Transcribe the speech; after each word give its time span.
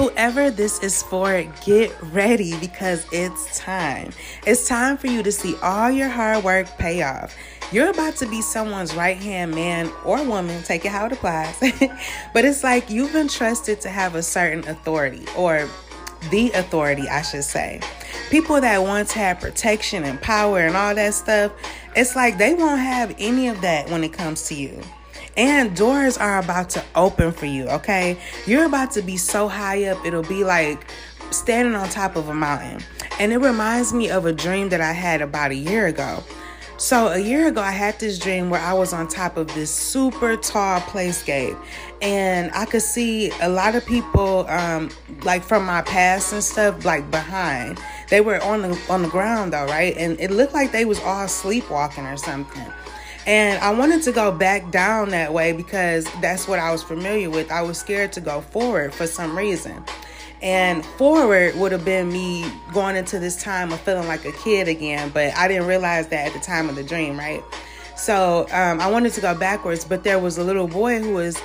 Whoever 0.00 0.50
this 0.50 0.82
is 0.82 1.02
for, 1.02 1.42
get 1.66 1.94
ready 2.04 2.58
because 2.58 3.06
it's 3.12 3.58
time. 3.58 4.12
It's 4.46 4.66
time 4.66 4.96
for 4.96 5.08
you 5.08 5.22
to 5.22 5.30
see 5.30 5.56
all 5.62 5.90
your 5.90 6.08
hard 6.08 6.42
work 6.42 6.68
pay 6.78 7.02
off. 7.02 7.36
You're 7.70 7.90
about 7.90 8.16
to 8.16 8.26
be 8.26 8.40
someone's 8.40 8.94
right 8.94 9.18
hand 9.18 9.54
man 9.54 9.92
or 10.06 10.24
woman, 10.24 10.62
take 10.62 10.86
it 10.86 10.88
how 10.88 11.04
it 11.04 11.12
applies. 11.12 11.54
but 12.32 12.46
it's 12.46 12.64
like 12.64 12.88
you've 12.88 13.12
been 13.12 13.28
trusted 13.28 13.82
to 13.82 13.90
have 13.90 14.14
a 14.14 14.22
certain 14.22 14.66
authority 14.70 15.26
or 15.36 15.68
the 16.30 16.50
authority, 16.52 17.06
I 17.06 17.20
should 17.20 17.44
say. 17.44 17.82
People 18.30 18.58
that 18.58 18.78
once 18.78 19.12
had 19.12 19.38
protection 19.38 20.04
and 20.04 20.18
power 20.22 20.60
and 20.60 20.78
all 20.78 20.94
that 20.94 21.12
stuff, 21.12 21.52
it's 21.94 22.16
like 22.16 22.38
they 22.38 22.54
won't 22.54 22.80
have 22.80 23.14
any 23.18 23.48
of 23.48 23.60
that 23.60 23.90
when 23.90 24.02
it 24.02 24.14
comes 24.14 24.44
to 24.44 24.54
you. 24.54 24.80
And 25.36 25.76
doors 25.76 26.18
are 26.18 26.38
about 26.38 26.70
to 26.70 26.84
open 26.94 27.32
for 27.32 27.46
you, 27.46 27.68
okay? 27.68 28.18
You're 28.46 28.66
about 28.66 28.90
to 28.92 29.02
be 29.02 29.16
so 29.16 29.48
high 29.48 29.84
up, 29.84 30.04
it'll 30.04 30.22
be 30.22 30.44
like 30.44 30.86
standing 31.30 31.74
on 31.74 31.88
top 31.88 32.16
of 32.16 32.28
a 32.28 32.34
mountain. 32.34 32.82
And 33.18 33.32
it 33.32 33.38
reminds 33.38 33.92
me 33.92 34.10
of 34.10 34.26
a 34.26 34.32
dream 34.32 34.70
that 34.70 34.80
I 34.80 34.92
had 34.92 35.20
about 35.22 35.50
a 35.50 35.56
year 35.56 35.86
ago. 35.86 36.22
So, 36.80 37.08
a 37.08 37.18
year 37.18 37.48
ago, 37.48 37.60
I 37.60 37.72
had 37.72 38.00
this 38.00 38.18
dream 38.18 38.48
where 38.48 38.60
I 38.62 38.72
was 38.72 38.94
on 38.94 39.06
top 39.06 39.36
of 39.36 39.54
this 39.54 39.70
super 39.70 40.34
tall 40.38 40.80
playscape, 40.80 41.62
and 42.00 42.50
I 42.54 42.64
could 42.64 42.80
see 42.80 43.30
a 43.42 43.50
lot 43.50 43.74
of 43.74 43.84
people, 43.84 44.46
um, 44.48 44.88
like 45.22 45.42
from 45.42 45.66
my 45.66 45.82
past 45.82 46.32
and 46.32 46.42
stuff, 46.42 46.86
like 46.86 47.10
behind. 47.10 47.78
They 48.08 48.22
were 48.22 48.42
on 48.42 48.62
the 48.62 48.80
on 48.88 49.02
the 49.02 49.10
ground 49.10 49.52
though, 49.52 49.66
right? 49.66 49.94
And 49.94 50.18
it 50.18 50.30
looked 50.30 50.54
like 50.54 50.72
they 50.72 50.86
was 50.86 50.98
all 51.00 51.28
sleepwalking 51.28 52.06
or 52.06 52.16
something. 52.16 52.72
And 53.26 53.62
I 53.62 53.70
wanted 53.72 54.02
to 54.04 54.12
go 54.12 54.32
back 54.32 54.70
down 54.70 55.10
that 55.10 55.32
way 55.32 55.52
because 55.52 56.06
that's 56.20 56.48
what 56.48 56.58
I 56.58 56.72
was 56.72 56.82
familiar 56.82 57.30
with. 57.30 57.50
I 57.50 57.62
was 57.62 57.78
scared 57.78 58.12
to 58.12 58.20
go 58.20 58.40
forward 58.40 58.94
for 58.94 59.06
some 59.06 59.36
reason. 59.36 59.84
And 60.42 60.84
forward 60.84 61.54
would 61.56 61.70
have 61.72 61.84
been 61.84 62.10
me 62.10 62.50
going 62.72 62.96
into 62.96 63.18
this 63.18 63.42
time 63.42 63.72
of 63.72 63.80
feeling 63.80 64.08
like 64.08 64.24
a 64.24 64.32
kid 64.32 64.68
again, 64.68 65.10
but 65.10 65.34
I 65.36 65.48
didn't 65.48 65.66
realize 65.66 66.08
that 66.08 66.28
at 66.28 66.32
the 66.32 66.40
time 66.40 66.70
of 66.70 66.76
the 66.76 66.82
dream, 66.82 67.18
right? 67.18 67.42
So 67.94 68.46
um, 68.50 68.80
I 68.80 68.90
wanted 68.90 69.12
to 69.12 69.20
go 69.20 69.34
backwards, 69.34 69.84
but 69.84 70.02
there 70.02 70.18
was 70.18 70.38
a 70.38 70.44
little 70.44 70.66
boy 70.66 71.00
who 71.00 71.12
was 71.12 71.38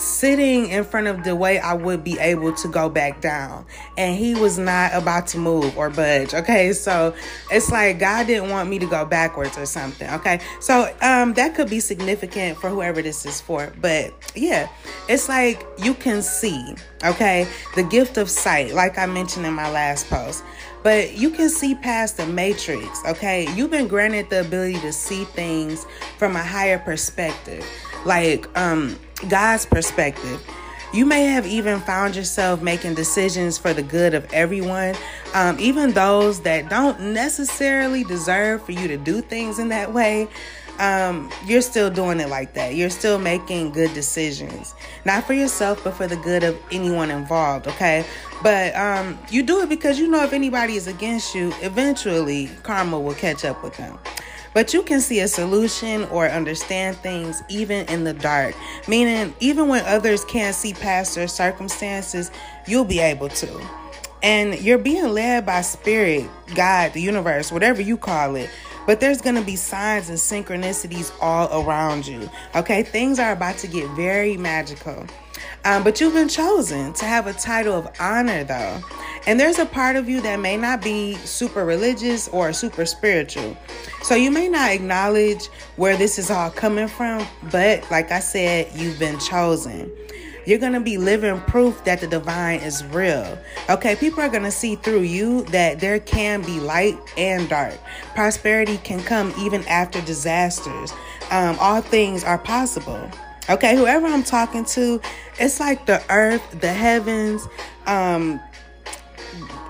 sitting 0.00 0.68
in 0.68 0.84
front 0.84 1.06
of 1.06 1.24
the 1.24 1.36
way 1.36 1.58
I 1.58 1.74
would 1.74 2.02
be 2.02 2.18
able 2.18 2.54
to 2.54 2.68
go 2.68 2.88
back 2.88 3.20
down. 3.20 3.66
And 3.96 4.16
he 4.16 4.34
was 4.34 4.58
not 4.58 4.94
about 4.94 5.26
to 5.28 5.38
move 5.38 5.76
or 5.76 5.90
budge. 5.90 6.34
Okay. 6.34 6.72
So 6.72 7.14
it's 7.50 7.70
like 7.70 7.98
God 7.98 8.26
didn't 8.26 8.50
want 8.50 8.68
me 8.68 8.78
to 8.78 8.86
go 8.86 9.04
backwards 9.04 9.58
or 9.58 9.66
something. 9.66 10.08
Okay. 10.10 10.40
So 10.60 10.92
um 11.02 11.34
that 11.34 11.54
could 11.54 11.68
be 11.68 11.80
significant 11.80 12.58
for 12.58 12.70
whoever 12.70 13.02
this 13.02 13.26
is 13.26 13.40
for. 13.40 13.72
But 13.80 14.14
yeah, 14.34 14.68
it's 15.08 15.28
like 15.28 15.66
you 15.78 15.94
can 15.94 16.22
see, 16.22 16.74
okay, 17.04 17.46
the 17.74 17.82
gift 17.82 18.16
of 18.16 18.30
sight, 18.30 18.74
like 18.74 18.98
I 18.98 19.06
mentioned 19.06 19.46
in 19.46 19.52
my 19.52 19.70
last 19.70 20.08
post. 20.08 20.42
But 20.82 21.12
you 21.12 21.28
can 21.28 21.50
see 21.50 21.74
past 21.74 22.16
the 22.16 22.26
matrix, 22.26 23.04
okay? 23.06 23.46
You've 23.54 23.70
been 23.70 23.86
granted 23.86 24.30
the 24.30 24.40
ability 24.40 24.80
to 24.80 24.92
see 24.94 25.24
things 25.24 25.86
from 26.16 26.36
a 26.36 26.42
higher 26.42 26.78
perspective. 26.78 27.66
Like 28.04 28.46
um 28.58 28.98
God's 29.28 29.66
perspective. 29.66 30.40
You 30.92 31.06
may 31.06 31.22
have 31.26 31.46
even 31.46 31.78
found 31.80 32.16
yourself 32.16 32.62
making 32.62 32.94
decisions 32.94 33.56
for 33.58 33.72
the 33.72 33.82
good 33.82 34.12
of 34.12 34.26
everyone, 34.32 34.96
um, 35.34 35.56
even 35.60 35.92
those 35.92 36.40
that 36.40 36.68
don't 36.68 37.12
necessarily 37.12 38.02
deserve 38.02 38.64
for 38.64 38.72
you 38.72 38.88
to 38.88 38.96
do 38.96 39.20
things 39.20 39.60
in 39.60 39.68
that 39.68 39.92
way. 39.92 40.28
Um, 40.80 41.30
you're 41.46 41.62
still 41.62 41.90
doing 41.90 42.18
it 42.18 42.28
like 42.28 42.54
that. 42.54 42.74
You're 42.74 42.90
still 42.90 43.18
making 43.18 43.70
good 43.70 43.92
decisions, 43.94 44.74
not 45.04 45.24
for 45.24 45.34
yourself, 45.34 45.84
but 45.84 45.92
for 45.92 46.08
the 46.08 46.16
good 46.16 46.42
of 46.42 46.58
anyone 46.72 47.10
involved. 47.10 47.68
Okay, 47.68 48.04
but 48.42 48.74
um, 48.74 49.16
you 49.30 49.44
do 49.44 49.60
it 49.60 49.68
because 49.68 49.98
you 49.98 50.08
know 50.08 50.24
if 50.24 50.32
anybody 50.32 50.74
is 50.74 50.86
against 50.88 51.34
you, 51.34 51.52
eventually 51.60 52.50
karma 52.62 52.98
will 52.98 53.14
catch 53.14 53.44
up 53.44 53.62
with 53.62 53.76
them. 53.76 53.96
But 54.52 54.74
you 54.74 54.82
can 54.82 55.00
see 55.00 55.20
a 55.20 55.28
solution 55.28 56.04
or 56.06 56.28
understand 56.28 56.96
things 56.96 57.42
even 57.48 57.86
in 57.86 58.04
the 58.04 58.12
dark, 58.12 58.54
meaning, 58.88 59.32
even 59.40 59.68
when 59.68 59.84
others 59.84 60.24
can't 60.24 60.54
see 60.54 60.72
past 60.72 61.14
their 61.14 61.28
circumstances, 61.28 62.30
you'll 62.66 62.84
be 62.84 62.98
able 62.98 63.28
to. 63.28 63.60
And 64.22 64.60
you're 64.60 64.78
being 64.78 65.08
led 65.08 65.46
by 65.46 65.62
spirit, 65.62 66.28
God, 66.54 66.92
the 66.92 67.00
universe, 67.00 67.50
whatever 67.50 67.80
you 67.80 67.96
call 67.96 68.36
it. 68.36 68.50
But 68.86 68.98
there's 68.98 69.20
going 69.20 69.36
to 69.36 69.42
be 69.42 69.56
signs 69.56 70.08
and 70.08 70.18
synchronicities 70.18 71.12
all 71.20 71.62
around 71.62 72.06
you. 72.06 72.28
Okay, 72.54 72.82
things 72.82 73.18
are 73.18 73.32
about 73.32 73.56
to 73.58 73.66
get 73.66 73.88
very 73.90 74.36
magical. 74.36 75.06
Um, 75.64 75.84
but 75.84 76.00
you've 76.00 76.14
been 76.14 76.28
chosen 76.28 76.92
to 76.94 77.04
have 77.04 77.26
a 77.26 77.32
title 77.32 77.74
of 77.74 77.88
honor, 78.00 78.44
though. 78.44 78.80
And 79.26 79.38
there's 79.38 79.58
a 79.58 79.66
part 79.66 79.96
of 79.96 80.08
you 80.08 80.20
that 80.22 80.40
may 80.40 80.56
not 80.56 80.82
be 80.82 81.14
super 81.16 81.64
religious 81.64 82.28
or 82.28 82.52
super 82.52 82.86
spiritual. 82.86 83.56
So 84.02 84.14
you 84.14 84.30
may 84.30 84.48
not 84.48 84.70
acknowledge 84.70 85.46
where 85.76 85.96
this 85.96 86.18
is 86.18 86.30
all 86.30 86.50
coming 86.50 86.88
from, 86.88 87.26
but 87.50 87.88
like 87.90 88.10
I 88.10 88.20
said, 88.20 88.70
you've 88.74 88.98
been 88.98 89.18
chosen. 89.18 89.92
You're 90.46 90.58
going 90.58 90.72
to 90.72 90.80
be 90.80 90.96
living 90.96 91.38
proof 91.42 91.84
that 91.84 92.00
the 92.00 92.06
divine 92.06 92.60
is 92.60 92.82
real. 92.86 93.38
Okay, 93.68 93.94
people 93.94 94.20
are 94.20 94.28
going 94.28 94.42
to 94.42 94.50
see 94.50 94.76
through 94.76 95.02
you 95.02 95.44
that 95.44 95.80
there 95.80 96.00
can 96.00 96.42
be 96.42 96.58
light 96.58 96.98
and 97.18 97.48
dark. 97.48 97.78
Prosperity 98.14 98.78
can 98.78 99.02
come 99.02 99.34
even 99.38 99.66
after 99.68 100.00
disasters. 100.00 100.92
Um, 101.30 101.56
all 101.60 101.82
things 101.82 102.24
are 102.24 102.38
possible. 102.38 103.10
Okay, 103.48 103.74
whoever 103.76 104.06
I'm 104.06 104.22
talking 104.22 104.64
to, 104.66 105.00
it's 105.38 105.58
like 105.58 105.86
the 105.86 106.02
earth, 106.10 106.60
the 106.60 106.72
heavens, 106.72 107.48
um, 107.86 108.40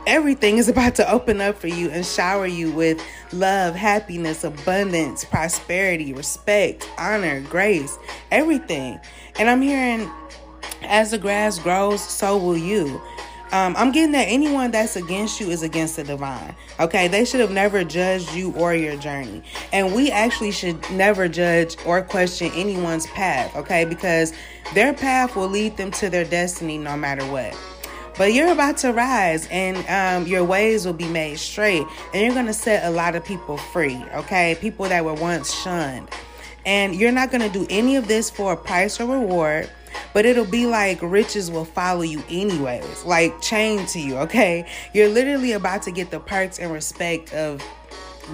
everything 0.07 0.59
is 0.59 0.69
about 0.75 0.97
to 0.97 1.11
open 1.11 1.41
up 1.41 1.57
for 1.57 1.69
you 1.69 1.89
and 1.91 2.05
shower 2.05 2.47
you 2.47 2.71
with 2.73 3.03
love, 3.33 3.75
happiness, 3.75 4.45
abundance, 4.45 5.25
prosperity, 5.25 6.13
respect, 6.13 6.91
honor, 6.99 7.41
grace, 7.43 7.99
everything. 8.31 8.99
And 9.39 9.49
I'm 9.49 9.63
hearing 9.63 10.11
as 10.83 11.13
the 11.13 11.19
grass 11.19 11.59
grows, 11.59 12.03
so 12.03 12.37
will 12.37 12.57
you. 12.57 13.01
Um, 13.53 13.75
I'm 13.77 13.91
getting 13.91 14.13
that 14.13 14.29
anyone 14.29 14.71
that's 14.71 14.95
against 14.95 15.41
you 15.41 15.51
is 15.51 15.63
against 15.63 15.97
the 15.97 16.05
divine. 16.05 16.55
Okay, 16.79 17.09
they 17.09 17.25
should 17.25 17.41
have 17.41 17.51
never 17.51 17.83
judged 17.83 18.33
you 18.33 18.53
or 18.53 18.75
your 18.75 18.97
journey. 18.97 19.43
And 19.73 19.93
we 19.93 20.11
actually 20.11 20.53
should 20.53 20.89
never 20.93 21.27
judge 21.27 21.77
or 21.85 22.01
question 22.03 22.53
anyone's 22.55 23.07
path, 23.09 23.55
okay, 23.57 23.85
because 23.85 24.33
their 24.73 24.93
path 24.93 25.35
will 25.35 25.49
lead 25.49 25.77
them 25.77 25.91
to 25.93 26.09
their 26.09 26.25
destiny 26.25 26.79
no 26.79 26.97
matter 26.97 27.25
what. 27.27 27.57
But 28.17 28.35
you're 28.35 28.53
about 28.53 28.77
to 28.79 28.93
rise 28.93 29.49
and 29.51 29.79
um, 29.89 30.31
your 30.31 30.45
ways 30.45 30.87
will 30.87 30.93
be 30.93 31.09
made 31.09 31.39
straight. 31.39 31.87
And 32.13 32.23
you're 32.23 32.35
going 32.35 32.47
to 32.47 32.53
set 32.53 32.85
a 32.85 32.91
lot 32.91 33.17
of 33.17 33.25
people 33.25 33.57
free, 33.57 34.05
okay? 34.15 34.57
People 34.61 34.89
that 34.89 35.05
were 35.05 35.15
once 35.15 35.53
shunned. 35.53 36.09
And 36.67 36.95
you're 36.95 37.13
not 37.13 37.31
going 37.31 37.41
to 37.41 37.49
do 37.49 37.67
any 37.71 37.97
of 37.97 38.07
this 38.07 38.29
for 38.29 38.53
a 38.53 38.57
price 38.57 39.01
or 39.01 39.07
reward, 39.07 39.71
but 40.13 40.27
it'll 40.27 40.45
be 40.45 40.67
like 40.67 40.99
riches 41.03 41.51
will 41.51 41.65
follow 41.65 42.03
you 42.03 42.23
anyways, 42.29 43.05
like 43.05 43.41
chained 43.41 43.89
to 43.89 44.01
you, 44.01 44.17
okay? 44.19 44.67
You're 44.93 45.09
literally 45.09 45.53
about 45.53 45.83
to 45.83 45.91
get 45.91 46.11
the 46.11 46.21
perks 46.21 46.59
and 46.59 46.73
respect 46.73 47.33
of 47.35 47.63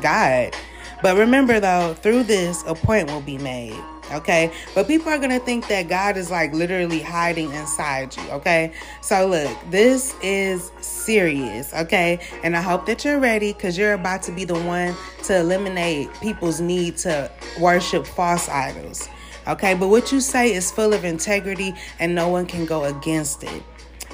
God. 0.00 0.54
But 1.02 1.16
remember 1.16 1.60
though, 1.60 1.94
through 1.94 2.24
this, 2.24 2.62
a 2.66 2.74
point 2.74 3.10
will 3.10 3.20
be 3.20 3.38
made 3.38 3.76
okay? 4.12 4.52
But 4.74 4.86
people 4.86 5.10
are 5.10 5.18
gonna 5.18 5.40
think 5.40 5.68
that 5.68 5.88
God 5.88 6.16
is 6.16 6.30
like 6.30 6.52
literally 6.52 7.00
hiding 7.00 7.52
inside 7.52 8.16
you, 8.16 8.22
okay? 8.30 8.72
So, 9.00 9.26
look, 9.26 9.56
this 9.70 10.14
is 10.22 10.70
serious, 10.80 11.72
okay? 11.74 12.20
And 12.42 12.56
I 12.56 12.60
hope 12.60 12.86
that 12.86 13.04
you're 13.04 13.18
ready 13.18 13.52
because 13.52 13.76
you're 13.76 13.94
about 13.94 14.22
to 14.24 14.32
be 14.32 14.44
the 14.44 14.58
one 14.58 14.94
to 15.24 15.38
eliminate 15.38 16.12
people's 16.20 16.60
need 16.60 16.96
to 16.98 17.30
worship 17.60 18.06
false 18.06 18.48
idols, 18.48 19.08
okay? 19.48 19.74
But 19.74 19.88
what 19.88 20.12
you 20.12 20.20
say 20.20 20.52
is 20.52 20.70
full 20.70 20.92
of 20.92 21.04
integrity 21.04 21.74
and 21.98 22.14
no 22.14 22.28
one 22.28 22.46
can 22.46 22.64
go 22.64 22.84
against 22.84 23.42
it. 23.42 23.62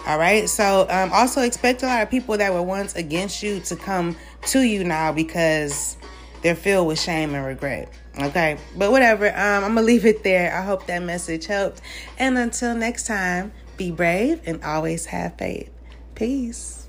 All 0.06 0.18
right. 0.18 0.48
So, 0.48 0.86
um, 0.90 1.12
also 1.12 1.42
expect 1.42 1.82
a 1.82 1.86
lot 1.86 2.02
of 2.02 2.10
people 2.10 2.36
that 2.36 2.52
were 2.52 2.62
once 2.62 2.94
against 2.96 3.42
you 3.42 3.60
to 3.60 3.76
come 3.76 4.16
to 4.46 4.60
you 4.60 4.82
now 4.82 5.12
because 5.12 5.96
they're 6.42 6.56
filled 6.56 6.88
with 6.88 7.00
shame 7.00 7.34
and 7.34 7.46
regret. 7.46 7.88
Okay, 8.20 8.58
but 8.76 8.90
whatever. 8.90 9.28
Um, 9.28 9.64
I'm 9.64 9.74
gonna 9.74 9.82
leave 9.82 10.04
it 10.04 10.22
there. 10.22 10.54
I 10.54 10.62
hope 10.62 10.86
that 10.86 11.02
message 11.02 11.46
helped. 11.46 11.80
And 12.18 12.36
until 12.36 12.74
next 12.74 13.06
time, 13.06 13.52
be 13.76 13.90
brave 13.90 14.40
and 14.44 14.62
always 14.62 15.06
have 15.06 15.38
faith. 15.38 15.70
Peace. 16.14 16.81